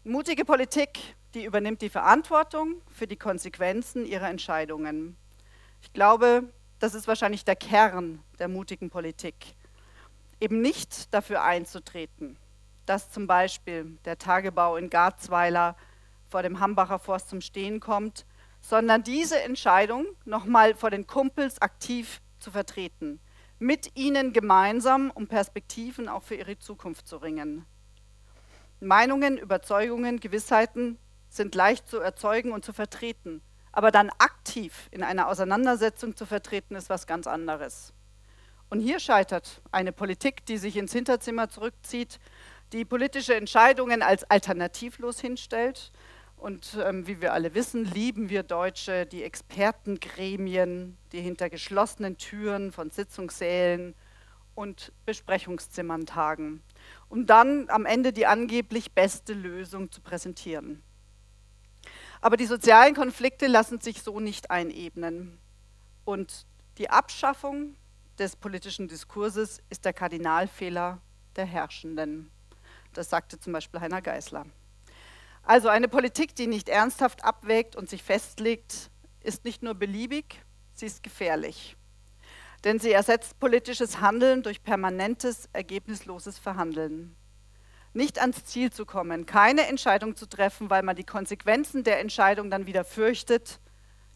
Mutige 0.04 0.44
Politik, 0.44 1.00
die 1.34 1.44
übernimmt 1.44 1.82
die 1.82 1.88
Verantwortung 1.88 2.80
für 2.88 3.08
die 3.08 3.16
Konsequenzen 3.16 4.06
ihrer 4.06 4.30
Entscheidungen. 4.30 5.16
Ich 5.82 5.92
glaube, 5.92 6.44
das 6.78 6.94
ist 6.94 7.08
wahrscheinlich 7.08 7.44
der 7.44 7.56
Kern 7.56 8.22
der 8.38 8.46
mutigen 8.46 8.90
Politik. 8.90 9.34
Eben 10.40 10.60
nicht 10.60 11.12
dafür 11.12 11.42
einzutreten, 11.42 12.38
dass 12.86 13.10
zum 13.10 13.26
Beispiel 13.26 13.98
der 14.04 14.18
Tagebau 14.18 14.76
in 14.76 14.88
Garzweiler 14.88 15.76
vor 16.28 16.42
dem 16.42 16.60
Hambacher 16.60 17.00
Forst 17.00 17.28
zum 17.28 17.40
Stehen 17.40 17.80
kommt, 17.80 18.24
sondern 18.60 19.02
diese 19.02 19.42
Entscheidung 19.42 20.06
nochmal 20.24 20.74
vor 20.74 20.90
den 20.90 21.08
Kumpels 21.08 21.60
aktiv 21.60 22.20
zu 22.38 22.52
vertreten, 22.52 23.18
mit 23.58 23.96
ihnen 23.96 24.32
gemeinsam 24.32 25.10
um 25.10 25.26
Perspektiven 25.26 26.08
auch 26.08 26.22
für 26.22 26.36
ihre 26.36 26.56
Zukunft 26.58 27.08
zu 27.08 27.16
ringen. 27.16 27.66
Meinungen, 28.80 29.38
Überzeugungen, 29.38 30.20
Gewissheiten 30.20 30.98
sind 31.28 31.54
leicht 31.54 31.88
zu 31.88 31.98
erzeugen 31.98 32.52
und 32.52 32.64
zu 32.64 32.72
vertreten, 32.72 33.42
aber 33.72 33.90
dann 33.90 34.10
aktiv 34.18 34.88
in 34.90 35.02
einer 35.02 35.28
Auseinandersetzung 35.28 36.16
zu 36.16 36.26
vertreten, 36.26 36.74
ist 36.74 36.90
was 36.90 37.06
ganz 37.06 37.26
anderes. 37.26 37.92
Und 38.70 38.80
hier 38.80 39.00
scheitert 39.00 39.62
eine 39.72 39.92
Politik, 39.92 40.44
die 40.46 40.58
sich 40.58 40.76
ins 40.76 40.92
Hinterzimmer 40.92 41.48
zurückzieht 41.48 42.18
die 42.72 42.84
politische 42.84 43.34
Entscheidungen 43.34 44.02
als 44.02 44.24
alternativlos 44.24 45.20
hinstellt. 45.20 45.90
Und 46.36 46.78
ähm, 46.84 47.06
wie 47.06 47.20
wir 47.20 47.32
alle 47.32 47.54
wissen, 47.54 47.84
lieben 47.84 48.28
wir 48.28 48.42
Deutsche 48.42 49.06
die 49.06 49.24
Expertengremien, 49.24 50.96
die 51.12 51.20
hinter 51.20 51.50
geschlossenen 51.50 52.16
Türen 52.16 52.70
von 52.70 52.90
Sitzungssälen 52.90 53.94
und 54.54 54.92
Besprechungszimmern 55.04 56.06
tagen, 56.06 56.62
um 57.08 57.26
dann 57.26 57.70
am 57.70 57.86
Ende 57.86 58.12
die 58.12 58.26
angeblich 58.26 58.92
beste 58.92 59.32
Lösung 59.32 59.90
zu 59.90 60.00
präsentieren. 60.00 60.82
Aber 62.20 62.36
die 62.36 62.46
sozialen 62.46 62.94
Konflikte 62.94 63.46
lassen 63.46 63.80
sich 63.80 64.02
so 64.02 64.20
nicht 64.20 64.50
einebnen. 64.50 65.38
Und 66.04 66.46
die 66.78 66.90
Abschaffung 66.90 67.76
des 68.18 68.36
politischen 68.36 68.88
Diskurses 68.88 69.60
ist 69.70 69.84
der 69.84 69.92
Kardinalfehler 69.92 71.00
der 71.36 71.46
Herrschenden. 71.46 72.30
Das 72.92 73.10
sagte 73.10 73.38
zum 73.38 73.52
Beispiel 73.52 73.80
Heiner 73.80 74.02
Geißler. 74.02 74.44
Also 75.44 75.68
eine 75.68 75.88
Politik, 75.88 76.34
die 76.34 76.46
nicht 76.46 76.68
ernsthaft 76.68 77.24
abwägt 77.24 77.76
und 77.76 77.88
sich 77.88 78.02
festlegt, 78.02 78.90
ist 79.22 79.44
nicht 79.44 79.62
nur 79.62 79.74
beliebig, 79.74 80.42
sie 80.74 80.86
ist 80.86 81.02
gefährlich. 81.02 81.77
Denn 82.64 82.78
sie 82.78 82.92
ersetzt 82.92 83.38
politisches 83.38 84.00
Handeln 84.00 84.42
durch 84.42 84.62
permanentes, 84.62 85.48
ergebnisloses 85.52 86.38
Verhandeln. 86.38 87.16
Nicht 87.92 88.20
ans 88.20 88.44
Ziel 88.44 88.70
zu 88.70 88.84
kommen, 88.84 89.26
keine 89.26 89.66
Entscheidung 89.66 90.16
zu 90.16 90.26
treffen, 90.26 90.68
weil 90.70 90.82
man 90.82 90.96
die 90.96 91.04
Konsequenzen 91.04 91.84
der 91.84 92.00
Entscheidung 92.00 92.50
dann 92.50 92.66
wieder 92.66 92.84
fürchtet, 92.84 93.60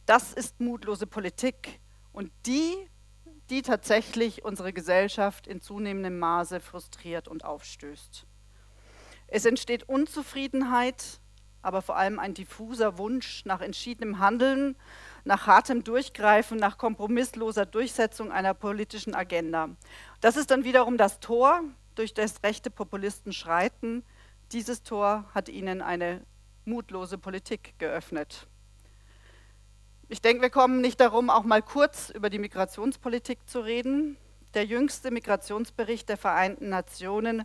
das 0.06 0.32
ist 0.32 0.60
mutlose 0.60 1.06
Politik 1.06 1.80
und 2.12 2.32
die, 2.46 2.74
die 3.50 3.62
tatsächlich 3.62 4.44
unsere 4.44 4.72
Gesellschaft 4.72 5.46
in 5.46 5.60
zunehmendem 5.60 6.18
Maße 6.18 6.60
frustriert 6.60 7.28
und 7.28 7.44
aufstößt. 7.44 8.26
Es 9.28 9.44
entsteht 9.46 9.88
Unzufriedenheit, 9.88 11.20
aber 11.62 11.80
vor 11.80 11.96
allem 11.96 12.18
ein 12.18 12.34
diffuser 12.34 12.98
Wunsch 12.98 13.44
nach 13.44 13.60
entschiedenem 13.60 14.18
Handeln, 14.18 14.76
nach 15.24 15.46
hartem 15.46 15.84
Durchgreifen, 15.84 16.58
nach 16.58 16.78
kompromissloser 16.78 17.66
Durchsetzung 17.66 18.32
einer 18.32 18.54
politischen 18.54 19.14
Agenda. 19.14 19.70
Das 20.20 20.36
ist 20.36 20.50
dann 20.50 20.64
wiederum 20.64 20.96
das 20.96 21.20
Tor, 21.20 21.62
durch 21.94 22.14
das 22.14 22.42
rechte 22.42 22.70
Populisten 22.70 23.32
schreiten. 23.32 24.04
Dieses 24.52 24.82
Tor 24.82 25.24
hat 25.34 25.48
ihnen 25.48 25.82
eine 25.82 26.22
mutlose 26.64 27.18
Politik 27.18 27.74
geöffnet. 27.78 28.46
Ich 30.08 30.20
denke, 30.20 30.42
wir 30.42 30.50
kommen 30.50 30.80
nicht 30.80 31.00
darum, 31.00 31.30
auch 31.30 31.44
mal 31.44 31.62
kurz 31.62 32.10
über 32.10 32.28
die 32.28 32.38
Migrationspolitik 32.38 33.48
zu 33.48 33.60
reden. 33.60 34.16
Der 34.54 34.66
jüngste 34.66 35.10
Migrationsbericht 35.10 36.08
der 36.08 36.18
Vereinten 36.18 36.68
Nationen 36.68 37.44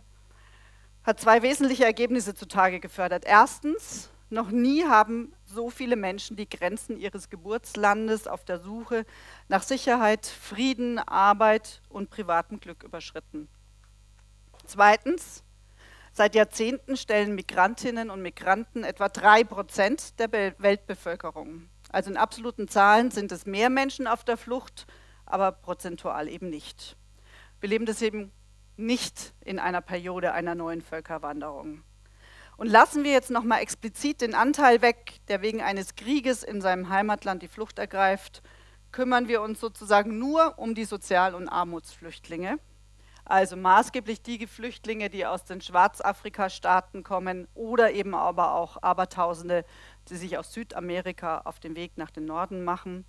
hat 1.02 1.20
zwei 1.20 1.40
wesentliche 1.40 1.84
Ergebnisse 1.84 2.34
zutage 2.34 2.80
gefördert. 2.80 3.24
Erstens, 3.24 4.10
noch 4.30 4.50
nie 4.50 4.84
haben 4.84 5.32
so 5.44 5.70
viele 5.70 5.96
Menschen 5.96 6.36
die 6.36 6.48
Grenzen 6.48 6.98
ihres 6.98 7.30
Geburtslandes 7.30 8.26
auf 8.26 8.44
der 8.44 8.58
Suche 8.58 9.06
nach 9.48 9.62
Sicherheit, 9.62 10.26
Frieden, 10.26 10.98
Arbeit 10.98 11.80
und 11.88 12.10
privatem 12.10 12.60
Glück 12.60 12.82
überschritten. 12.82 13.48
Zweitens, 14.66 15.42
seit 16.12 16.34
Jahrzehnten 16.34 16.96
stellen 16.96 17.34
Migrantinnen 17.34 18.10
und 18.10 18.20
Migranten 18.20 18.84
etwa 18.84 19.08
drei 19.08 19.44
Prozent 19.44 20.18
der 20.18 20.30
Weltbevölkerung. 20.58 21.68
Also 21.90 22.10
in 22.10 22.18
absoluten 22.18 22.68
Zahlen 22.68 23.10
sind 23.10 23.32
es 23.32 23.46
mehr 23.46 23.70
Menschen 23.70 24.06
auf 24.06 24.24
der 24.24 24.36
Flucht, 24.36 24.86
aber 25.24 25.52
prozentual 25.52 26.28
eben 26.28 26.50
nicht. 26.50 26.96
Wir 27.60 27.70
leben 27.70 27.86
das 27.86 28.02
eben 28.02 28.30
nicht 28.76 29.32
in 29.44 29.58
einer 29.58 29.80
Periode 29.80 30.32
einer 30.32 30.54
neuen 30.54 30.82
Völkerwanderung. 30.82 31.82
Und 32.58 32.66
lassen 32.66 33.04
wir 33.04 33.12
jetzt 33.12 33.30
nochmal 33.30 33.62
explizit 33.62 34.20
den 34.20 34.34
Anteil 34.34 34.82
weg, 34.82 35.20
der 35.28 35.42
wegen 35.42 35.62
eines 35.62 35.94
Krieges 35.94 36.42
in 36.42 36.60
seinem 36.60 36.88
Heimatland 36.88 37.40
die 37.40 37.48
Flucht 37.48 37.78
ergreift, 37.78 38.42
kümmern 38.90 39.28
wir 39.28 39.42
uns 39.42 39.60
sozusagen 39.60 40.18
nur 40.18 40.58
um 40.58 40.74
die 40.74 40.84
Sozial- 40.84 41.36
und 41.36 41.48
Armutsflüchtlinge, 41.48 42.58
also 43.24 43.56
maßgeblich 43.56 44.22
die 44.22 44.44
Flüchtlinge, 44.48 45.08
die 45.08 45.24
aus 45.24 45.44
den 45.44 45.60
Schwarzafrika-Staaten 45.60 47.04
kommen 47.04 47.46
oder 47.54 47.92
eben 47.92 48.16
aber 48.16 48.54
auch 48.54 48.82
Abertausende, 48.82 49.64
die 50.08 50.16
sich 50.16 50.36
aus 50.36 50.52
Südamerika 50.52 51.42
auf 51.44 51.60
den 51.60 51.76
Weg 51.76 51.92
nach 51.96 52.10
den 52.10 52.24
Norden 52.24 52.64
machen. 52.64 53.04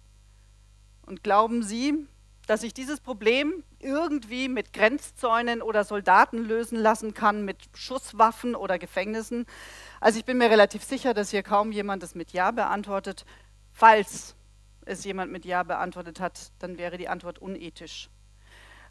Und 1.08 1.24
glauben 1.24 1.64
Sie, 1.64 2.06
dass 2.50 2.62
sich 2.62 2.74
dieses 2.74 3.00
Problem 3.00 3.64
irgendwie 3.78 4.50
mit 4.50 4.74
Grenzzäunen 4.74 5.62
oder 5.62 5.84
Soldaten 5.84 6.40
lösen 6.40 6.80
lassen 6.80 7.14
kann, 7.14 7.46
mit 7.46 7.58
Schusswaffen 7.76 8.56
oder 8.56 8.80
Gefängnissen. 8.80 9.46
Also 10.02 10.18
ich 10.18 10.26
bin 10.26 10.40
mir 10.40 10.50
relativ 10.50 10.84
sicher, 10.84 11.14
dass 11.14 11.30
hier 11.30 11.44
kaum 11.44 11.72
jemand 11.72 12.02
das 12.02 12.16
mit 12.16 12.32
Ja 12.32 12.50
beantwortet. 12.50 13.24
Falls 13.72 14.36
es 14.86 15.04
jemand 15.04 15.32
mit 15.32 15.46
Ja 15.46 15.62
beantwortet 15.62 16.20
hat, 16.20 16.52
dann 16.58 16.80
wäre 16.80 16.98
die 16.98 17.08
Antwort 17.08 17.38
unethisch. 17.38 18.10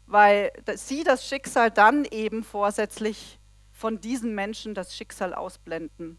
Weil 0.05 0.53
sie 0.75 1.03
das 1.03 1.27
Schicksal 1.27 1.69
dann 1.69 2.05
eben 2.05 2.45
vorsätzlich 2.45 3.41
von 3.73 3.99
diesen 3.99 4.35
Menschen 4.35 4.73
das 4.73 4.95
Schicksal 4.95 5.33
ausblenden. 5.33 6.17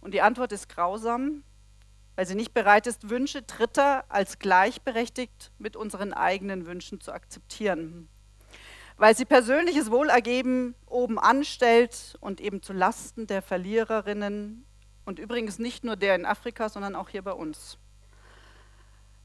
Und 0.00 0.12
die 0.12 0.22
Antwort 0.22 0.50
ist 0.50 0.68
grausam, 0.68 1.44
weil 2.20 2.26
sie 2.26 2.34
nicht 2.34 2.52
bereit 2.52 2.86
ist, 2.86 3.08
Wünsche 3.08 3.40
Dritter 3.40 4.04
als 4.10 4.38
gleichberechtigt 4.38 5.52
mit 5.56 5.74
unseren 5.74 6.12
eigenen 6.12 6.66
Wünschen 6.66 7.00
zu 7.00 7.12
akzeptieren. 7.12 8.10
Weil 8.98 9.16
sie 9.16 9.24
persönliches 9.24 9.90
Wohlergeben 9.90 10.74
oben 10.84 11.18
anstellt 11.18 12.18
und 12.20 12.42
eben 12.42 12.60
zu 12.60 12.74
Lasten 12.74 13.26
der 13.26 13.40
Verliererinnen 13.40 14.66
und 15.06 15.18
übrigens 15.18 15.58
nicht 15.58 15.82
nur 15.82 15.96
der 15.96 16.14
in 16.14 16.26
Afrika, 16.26 16.68
sondern 16.68 16.94
auch 16.94 17.08
hier 17.08 17.22
bei 17.22 17.32
uns. 17.32 17.78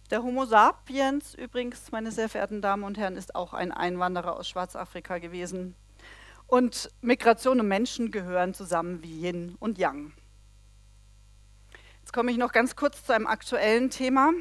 Der 0.09 0.23
Homo 0.23 0.45
sapiens 0.45 1.35
übrigens, 1.35 1.91
meine 1.91 2.13
sehr 2.13 2.29
verehrten 2.29 2.61
Damen 2.61 2.85
und 2.85 2.97
Herren, 2.97 3.17
ist 3.17 3.35
auch 3.35 3.53
ein 3.53 3.73
Einwanderer 3.73 4.37
aus 4.37 4.47
Schwarzafrika 4.47 5.17
gewesen. 5.17 5.75
Und 6.47 6.89
Migration 7.01 7.59
und 7.59 7.67
Menschen 7.67 8.09
gehören 8.09 8.53
zusammen 8.53 9.03
wie 9.03 9.25
Yin 9.27 9.57
und 9.59 9.77
Yang. 9.77 10.13
Jetzt 12.05 12.13
komme 12.13 12.29
ich 12.29 12.37
noch 12.37 12.51
ganz 12.51 12.75
kurz 12.75 13.03
zu 13.03 13.15
einem 13.15 13.25
aktuellen 13.25 13.89
Thema. 13.89 14.31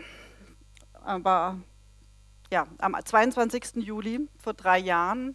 Aber 1.03 1.59
ja, 2.53 2.67
am 2.77 2.95
22. 3.03 3.77
Juli 3.77 4.29
vor 4.37 4.53
drei 4.53 4.79
Jahren 4.79 5.35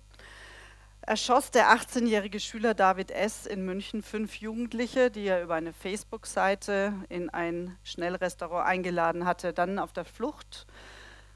erschoss 1.02 1.50
der 1.50 1.72
18-jährige 1.72 2.40
Schüler 2.40 2.76
David 2.76 3.10
S. 3.10 3.48
in 3.48 3.66
München 3.66 4.04
fünf 4.04 4.36
Jugendliche, 4.36 5.10
die 5.10 5.26
er 5.26 5.42
über 5.42 5.56
eine 5.56 5.74
Facebook-Seite 5.74 6.94
in 7.10 7.32
ein 7.32 7.76
Schnellrestaurant 7.82 8.68
eingeladen 8.68 9.26
hatte. 9.26 9.52
Dann 9.52 9.80
auf 9.80 9.92
der 9.92 10.06
Flucht 10.06 10.68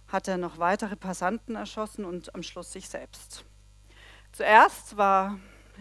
hat 0.09 0.27
er 0.27 0.37
noch 0.37 0.59
weitere 0.59 0.95
Passanten 0.95 1.55
erschossen 1.55 2.05
und 2.05 2.35
am 2.35 2.43
Schluss 2.43 2.71
sich 2.71 2.87
selbst. 2.87 3.45
Zuerst 4.31 4.95
war 4.95 5.39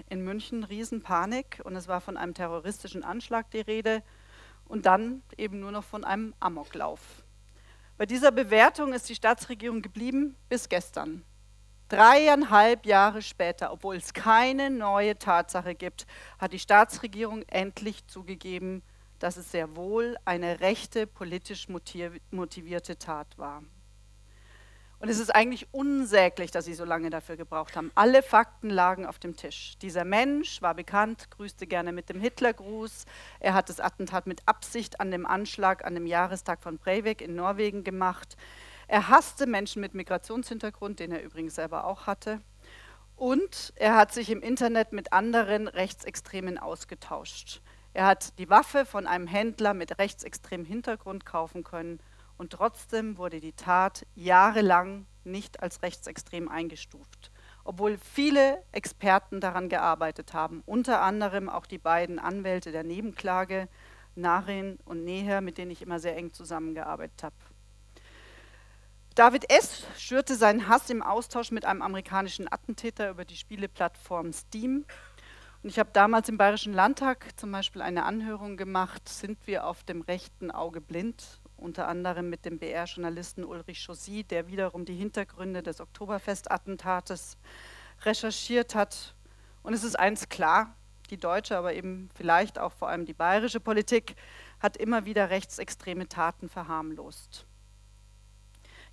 in 0.09 0.25
München 0.25 0.65
Riesenpanik 0.65 1.61
und 1.65 1.77
es 1.77 1.87
war 1.87 2.01
von 2.01 2.17
einem 2.17 2.33
terroristischen 2.33 3.05
Anschlag 3.05 3.51
die 3.51 3.61
Rede 3.61 4.03
und 4.73 4.87
dann 4.87 5.23
eben 5.37 5.61
nur 5.61 5.71
noch 5.71 5.85
von 5.85 6.03
einem 6.03 6.33
Amoklauf. 6.41 7.23
Bei 7.99 8.07
dieser 8.07 8.33
Bewertung 8.33 8.95
ist 8.95 9.07
die 9.07 9.15
Staatsregierung 9.15 9.83
geblieben 9.83 10.35
bis 10.49 10.71
gestern. 10.71 11.27
Dreieinhalb 11.91 12.87
Jahre 12.87 13.21
später, 13.21 13.71
obwohl 13.71 13.97
es 13.97 14.15
keine 14.15 14.71
neue 14.71 15.19
Tatsache 15.19 15.75
gibt, 15.75 16.07
hat 16.39 16.55
die 16.55 16.59
Staatsregierung 16.59 17.43
endlich 17.49 18.07
zugegeben, 18.07 18.83
dass 19.19 19.37
es 19.37 19.53
sehr 19.53 19.77
wohl 19.77 20.17
eine 20.25 20.61
rechte, 20.61 21.07
politisch 21.07 21.69
motivierte 21.69 22.99
Tat 22.99 23.37
war. 23.37 23.63
Und 25.03 25.09
es 25.09 25.19
ist 25.19 25.35
eigentlich 25.35 25.67
unsäglich, 25.73 26.53
dass 26.53 26.65
sie 26.65 26.75
so 26.75 26.85
lange 26.85 27.11
dafür 27.11 27.37
gebraucht 27.37 27.77
haben. 27.77 27.91
Alle 27.97 28.23
Fakten 28.23 28.71
lagen 28.71 29.05
auf 29.05 29.19
dem 29.19 29.35
Tisch. 29.35 29.77
Dieser 29.83 30.05
Mensch 30.05 30.63
war 30.63 30.77
bekannt, 30.77 31.29
grüßte 31.33 31.67
gerne 31.67 31.91
mit 31.91 32.09
dem 32.09 32.21
Hitlergruß. 32.21 33.07
Er 33.41 33.55
hat 33.55 33.69
das 33.69 33.81
Attentat 33.81 34.29
mit 34.29 34.43
Absicht 34.47 35.01
an 35.01 35.11
dem 35.11 35.27
Anschlag 35.27 35.85
an 35.85 35.95
dem 35.95 36.07
Jahrestag 36.07 36.63
von 36.63 36.79
Breivik 36.79 37.21
in 37.21 37.35
Norwegen 37.35 37.83
gemacht. 37.83 38.37
Er 38.87 39.09
hasste 39.09 39.49
Menschen 39.49 39.81
mit 39.81 39.93
Migrationshintergrund, 39.93 41.01
den 41.01 41.11
er 41.11 41.25
übrigens 41.25 41.57
selber 41.57 41.85
auch 41.85 42.07
hatte. 42.07 42.41
Und 43.17 43.73
er 43.75 43.97
hat 43.97 44.15
sich 44.15 44.31
im 44.31 44.41
Internet 44.41 44.93
mit 44.93 45.13
anderen 45.13 45.67
Rechtsextremen 45.67 46.59
ausgetauscht. 46.59 47.61
Er 47.93 48.07
hat 48.07 48.39
die 48.39 48.49
Waffe 48.49 48.85
von 48.85 49.09
einem 49.09 49.27
Händler 49.27 49.75
mit 49.75 49.99
rechtsextremem 49.99 50.65
Hintergrund 50.65 51.27
kaufen 51.27 51.65
können 51.65 51.99
und 52.43 52.51
trotzdem 52.51 53.19
wurde 53.19 53.39
die 53.39 53.53
Tat 53.53 54.05
jahrelang 54.17 55.07
nicht 55.23 55.63
als 55.63 55.81
rechtsextrem 55.81 56.49
eingestuft, 56.49 57.31
obwohl 57.63 57.99
viele 57.99 58.61
Experten 58.73 59.41
daran 59.41 59.69
gearbeitet 59.69 60.35
haben, 60.35 60.65
unter 60.67 61.03
anderem 61.03 61.49
auch 61.49 61.67
die 61.67 61.79
beiden 61.79 62.19
Anwälte 62.19 62.73
der 62.73 62.83
Nebenklage, 62.83 63.69
Narin 64.17 64.81
und 64.85 65.05
Neher, 65.05 65.41
mit 65.41 65.57
denen 65.57 65.71
ich 65.71 65.83
immer 65.83 66.01
sehr 66.01 66.17
eng 66.17 66.33
zusammengearbeitet 66.33 67.23
habe. 67.23 67.37
David 69.15 69.49
S. 69.49 69.87
schürte 69.97 70.35
seinen 70.35 70.67
Hass 70.67 70.91
im 70.91 71.01
Austausch 71.01 71.53
mit 71.53 71.65
einem 71.65 71.81
amerikanischen 71.81 72.53
Attentäter 72.53 73.09
über 73.11 73.25
die 73.25 73.37
Spieleplattform 73.37 74.33
Steam. 74.33 74.85
Und 75.63 75.69
ich 75.69 75.79
habe 75.79 75.91
damals 75.93 76.29
im 76.29 76.39
Bayerischen 76.39 76.73
Landtag 76.73 77.39
zum 77.39 77.53
Beispiel 77.53 77.83
eine 77.83 78.03
Anhörung 78.03 78.57
gemacht, 78.57 79.09
sind 79.09 79.39
wir 79.47 79.65
auf 79.65 79.85
dem 79.85 80.01
rechten 80.01 80.51
Auge 80.51 80.81
blind? 80.81 81.42
Unter 81.63 81.89
anderem 81.89 82.29
mit 82.29 82.45
dem 82.45 82.59
BR-Journalisten 82.59 83.45
Ulrich 83.45 83.85
Chaussy, 83.85 84.25
der 84.25 84.49
wiederum 84.49 84.85
die 84.85 84.95
Hintergründe 84.95 85.63
des 85.63 85.81
Oktoberfestattentates 85.81 87.39
recherchiert 88.03 88.75
hat. 88.75 89.15
Und 89.63 89.73
es 89.73 89.85
ist 89.85 89.99
eins 89.99 90.29
klar, 90.29 90.75
die 91.11 91.19
deutsche, 91.19 91.57
aber 91.57 91.75
eben 91.75 92.09
vielleicht 92.15 92.59
auch 92.59 92.73
vor 92.73 92.89
allem 92.89 93.07
die 93.07 93.15
bayerische 93.15 93.61
Politik 93.61 94.17
hat 94.61 94.77
immer 94.77 95.05
wieder 95.05 95.31
rechtsextreme 95.31 96.09
Taten 96.09 96.49
verharmlost. 96.49 97.47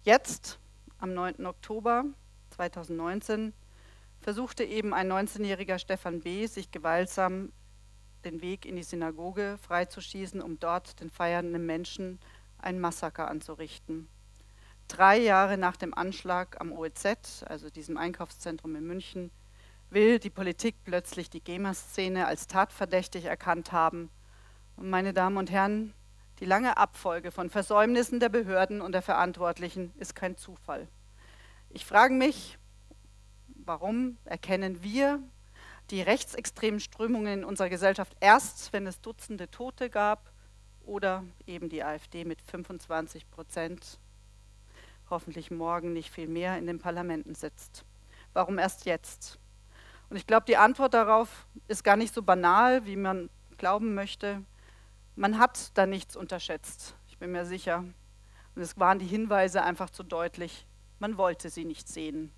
Jetzt, 0.03 0.59
am 0.97 1.13
9. 1.13 1.45
Oktober 1.45 2.05
2019, 2.51 3.53
versuchte 4.21 4.63
eben 4.63 4.93
ein 4.93 5.11
19-jähriger 5.11 5.79
Stefan 5.79 6.21
B., 6.21 6.45
sich 6.45 6.71
gewaltsam 6.71 7.51
den 8.25 8.41
Weg 8.41 8.65
in 8.65 8.75
die 8.75 8.83
Synagoge 8.83 9.57
freizuschießen, 9.61 10.41
um 10.41 10.59
dort 10.59 10.99
den 10.99 11.09
feiernden 11.09 11.65
Menschen 11.65 12.19
ein 12.61 12.79
Massaker 12.79 13.27
anzurichten. 13.27 14.07
Drei 14.87 15.17
Jahre 15.17 15.57
nach 15.57 15.77
dem 15.77 15.93
Anschlag 15.93 16.59
am 16.59 16.71
OEZ, 16.71 17.43
also 17.43 17.69
diesem 17.69 17.97
Einkaufszentrum 17.97 18.75
in 18.75 18.87
München, 18.87 19.31
will 19.89 20.19
die 20.19 20.29
Politik 20.29 20.75
plötzlich 20.83 21.29
die 21.29 21.43
GEMA-Szene 21.43 22.25
als 22.25 22.47
tatverdächtig 22.47 23.25
erkannt 23.25 23.71
haben. 23.71 24.09
Und 24.75 24.89
meine 24.89 25.13
Damen 25.13 25.37
und 25.37 25.51
Herren, 25.51 25.93
die 26.39 26.45
lange 26.45 26.77
Abfolge 26.77 27.31
von 27.31 27.49
Versäumnissen 27.49 28.19
der 28.19 28.29
Behörden 28.29 28.81
und 28.81 28.93
der 28.93 29.01
Verantwortlichen 29.01 29.93
ist 29.97 30.15
kein 30.15 30.37
Zufall. 30.37 30.87
Ich 31.69 31.85
frage 31.85 32.13
mich, 32.13 32.57
warum 33.47 34.17
erkennen 34.25 34.81
wir 34.81 35.21
die 35.91 36.01
rechtsextremen 36.01 36.79
Strömungen 36.79 37.39
in 37.39 37.43
unserer 37.43 37.69
Gesellschaft 37.69 38.15
erst, 38.19 38.73
wenn 38.73 38.87
es 38.87 39.01
Dutzende 39.01 39.49
Tote 39.49 39.89
gab 39.89 40.28
oder 40.89 41.23
eben 41.45 41.69
die 41.69 41.83
AfD 41.83 42.25
mit 42.25 42.41
25 42.41 43.29
Prozent, 43.29 43.99
hoffentlich 45.09 45.51
morgen 45.51 45.93
nicht 45.93 46.09
viel 46.09 46.27
mehr, 46.27 46.57
in 46.57 46.65
den 46.65 46.79
Parlamenten 46.79 47.35
sitzt. 47.35 47.85
Warum 48.33 48.57
erst 48.57 48.85
jetzt? 48.85 49.39
Und 50.09 50.17
ich 50.17 50.25
glaube, 50.25 50.45
die 50.47 50.57
Antwort 50.57 50.95
darauf 50.95 51.45
ist 51.67 51.83
gar 51.83 51.95
nicht 51.95 52.13
so 52.13 52.23
banal, 52.23 52.85
wie 52.87 52.95
man 52.95 53.29
glauben 53.59 53.93
möchte. 53.93 54.43
Man 55.15 55.37
hat 55.37 55.77
da 55.77 55.85
nichts 55.85 56.15
unterschätzt, 56.15 56.95
ich 57.07 57.19
bin 57.19 57.31
mir 57.31 57.45
sicher. 57.45 57.85
Und 58.55 58.61
es 58.61 58.79
waren 58.79 58.97
die 58.97 59.05
Hinweise 59.05 59.63
einfach 59.63 59.91
zu 59.91 60.01
deutlich. 60.01 60.65
Man 60.97 61.17
wollte 61.17 61.49
sie 61.51 61.65
nicht 61.65 61.87
sehen. 61.87 62.31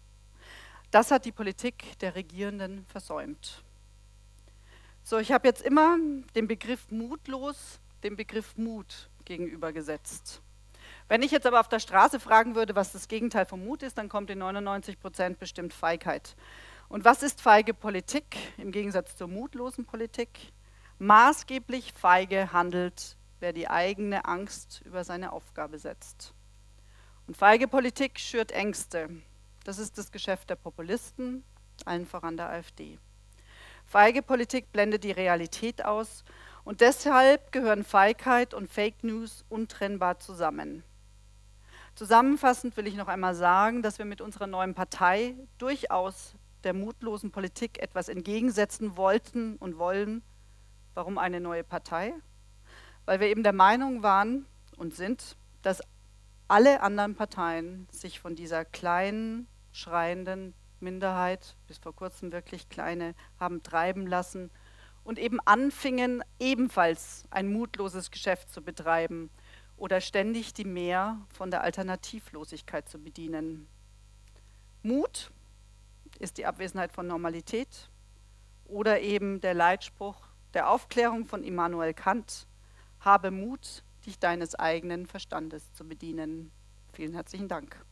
Das 0.92 1.10
hat 1.10 1.24
die 1.24 1.32
Politik 1.32 1.98
der 2.00 2.16
Regierenden 2.16 2.86
versäumt. 2.88 3.64
So, 5.04 5.20
ich 5.20 5.32
habe 5.32 5.48
jetzt 5.48 5.62
immer 5.62 5.98
den 6.36 6.48
Begriff 6.48 6.92
mutlos 6.92 7.80
dem 8.04 8.16
Begriff 8.16 8.58
Mut 8.58 9.10
gegenübergesetzt. 9.26 10.42
Wenn 11.08 11.24
ich 11.24 11.32
jetzt 11.32 11.46
aber 11.46 11.60
auf 11.60 11.68
der 11.68 11.80
Straße 11.80 12.20
fragen 12.20 12.56
würde, 12.56 12.76
was 12.76 12.92
das 12.92 13.08
Gegenteil 13.08 13.46
von 13.46 13.64
Mut 13.64 13.84
ist, 13.84 13.98
dann 13.98 14.10
kommt 14.10 14.30
in 14.30 14.40
99 14.40 15.00
Prozent 15.00 15.40
bestimmt 15.40 15.74
Feigheit. 15.74 16.36
Und 16.90 17.06
was 17.06 17.24
ist 17.24 17.42
feige 17.42 17.74
Politik 17.74 18.38
im 18.58 18.72
Gegensatz 18.72 19.16
zur 19.16 19.28
mutlosen 19.28 19.86
Politik? 19.86 20.54
Maßgeblich 21.00 21.94
feige 21.94 22.52
handelt, 22.54 23.18
wer 23.40 23.54
die 23.54 23.70
eigene 23.70 24.26
Angst 24.26 24.82
über 24.86 25.04
seine 25.04 25.32
Aufgabe 25.32 25.80
setzt. 25.80 26.34
Und 27.28 27.38
feige 27.38 27.68
Politik 27.68 28.20
schürt 28.20 28.52
Ängste. 28.52 29.10
Das 29.64 29.80
ist 29.80 29.98
das 29.98 30.12
Geschäft 30.12 30.50
der 30.50 30.56
Populisten, 30.56 31.44
allen 31.86 32.06
voran 32.06 32.38
der 32.38 32.50
AfD. 32.50 33.00
Feige 33.86 34.22
Politik 34.22 34.72
blendet 34.72 35.04
die 35.04 35.12
Realität 35.12 35.84
aus 35.84 36.24
und 36.64 36.82
deshalb 36.82 37.52
gehören 37.52 37.84
Feigheit 37.84 38.54
und 38.54 38.70
Fake 38.70 39.04
News 39.04 39.44
untrennbar 39.50 40.20
zusammen. 40.20 40.84
Zusammenfassend 41.96 42.78
will 42.78 42.88
ich 42.88 42.96
noch 42.96 43.08
einmal 43.08 43.36
sagen, 43.36 43.82
dass 43.82 43.98
wir 43.98 44.06
mit 44.06 44.22
unserer 44.22 44.48
neuen 44.48 44.74
Partei 44.74 45.36
durchaus 45.58 46.36
der 46.64 46.74
mutlosen 46.74 47.32
Politik 47.32 47.82
etwas 47.82 48.08
entgegensetzen 48.08 48.96
wollten 48.96 49.58
und 49.58 49.78
wollen. 49.78 50.24
Warum 50.94 51.18
eine 51.18 51.42
neue 51.42 51.64
Partei? 51.64 52.14
Weil 53.06 53.20
wir 53.20 53.28
eben 53.28 53.44
der 53.44 53.54
Meinung 53.54 54.04
waren 54.04 54.46
und 54.78 54.96
sind, 54.96 55.36
dass 55.64 55.82
alle 56.48 56.82
anderen 56.82 57.16
Parteien 57.16 57.88
sich 57.92 58.20
von 58.20 58.36
dieser 58.36 58.66
kleinen, 58.66 59.48
schreienden 59.72 60.54
Minderheit, 60.80 61.56
bis 61.68 61.78
vor 61.78 61.96
kurzem 61.96 62.32
wirklich 62.32 62.70
kleine, 62.70 63.16
haben 63.40 63.64
treiben 63.64 64.08
lassen 64.08 64.52
und 65.04 65.20
eben 65.20 65.40
anfingen, 65.42 66.24
ebenfalls 66.40 67.26
ein 67.32 67.52
mutloses 67.52 68.12
Geschäft 68.12 68.52
zu 68.52 68.62
betreiben 68.62 69.30
oder 69.78 70.00
ständig 70.02 70.54
die 70.54 70.66
Mehr 70.66 71.20
von 71.34 71.50
der 71.50 71.62
Alternativlosigkeit 71.64 72.88
zu 72.88 73.00
bedienen. 73.00 73.68
Mut 74.84 75.32
ist 76.20 76.38
die 76.38 76.46
Abwesenheit 76.46 76.92
von 76.92 77.08
Normalität 77.08 77.90
oder 78.66 79.02
eben 79.02 79.42
der 79.42 79.54
Leitspruch 79.54 80.22
der 80.54 80.70
Aufklärung 80.70 81.26
von 81.26 81.44
Immanuel 81.44 81.94
Kant, 81.94 82.48
habe 83.00 83.32
Mut, 83.32 83.84
dich 84.06 84.20
deines 84.20 84.56
eigenen 84.56 85.08
Verstandes 85.08 85.72
zu 85.74 85.88
bedienen. 85.88 86.52
Vielen 86.94 87.14
herzlichen 87.14 87.48
Dank. 87.48 87.84